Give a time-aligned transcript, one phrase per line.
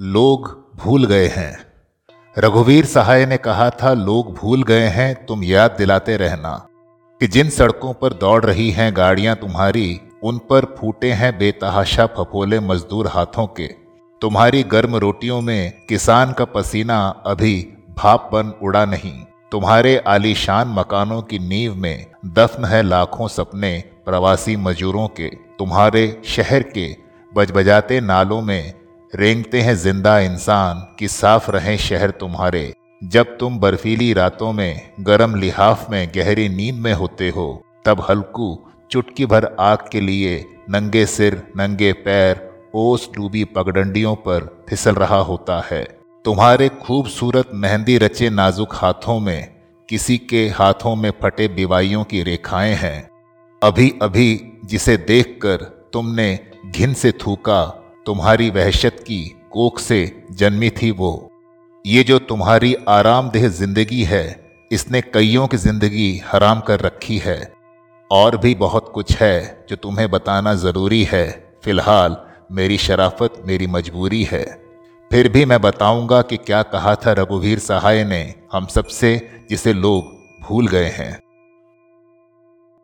[0.00, 1.58] लोग भूल गए हैं।
[2.38, 6.68] रघुवीर सहाय ने कहा था, लोग भूल गए हैं, तुम याद दिलाते रहना
[7.20, 12.60] कि जिन सड़कों पर दौड़ रही हैं गाड़ियाँ तुम्हारी, उन पर फूटे हैं बेतहाशा फफोले
[12.60, 13.66] मजदूर हाथों के।
[14.20, 17.68] तुम्हारी गर्म रोटियों में किसान का पसीना अभी
[17.98, 19.18] भाप बन उड़ा नहीं।
[19.52, 25.28] तुम्हारे आलीशान मकानों की नींव में दफन है लाखों सपने प्रवासी मजदूरों के।
[25.58, 26.96] तुम्हारे शहर के
[27.34, 28.81] बजबजाते नालों में
[29.14, 35.34] रेंगते हैं ज़िंदा इंसान कि साफ़ रहें शहर तुम्हारे। जब तुम बर्फीली रातों में, गरम
[35.34, 41.06] लिहाफ में, गहरी नींद में होते हो, तब हल्कू, चुटकी भर आग के लिए नंगे
[41.06, 45.84] सिर, नंगे पैर, ओस डूबी पगडंडियों पर फिसल रहा होता है।
[46.24, 49.54] तुम्हारे खूबसूरत मेहंदी रचे नाजुक हाथों में,
[49.88, 53.10] किसी के हाथों में फटे बिवाइयों की रेखाएँ हैं।
[53.62, 55.56] अभी अभी जिसे देखकर
[55.92, 60.00] तुमने घिन से थूका तुम्हारी वहशत की कोख से
[60.32, 61.30] जन्मी थी वो।
[61.84, 64.24] ये जो तुम्हारी आरामदेह ज़िंदगी है,
[64.70, 67.52] इसने कईयों की ज़िंदगी हराम कर रखी है।
[68.10, 71.26] और भी बहुत कुछ है जो तुम्हें बताना ज़रूरी है।
[71.64, 72.16] फ़िलहाल
[72.52, 74.44] मेरी शराफत मेरी मजबूरी है।
[75.10, 79.16] फिर भी मैं बताऊँगा कि क्या कहा था रघुवीर सहाय ने हम सबसे
[79.50, 80.04] जिसे लोग
[80.42, 81.18] भूल गए हैं।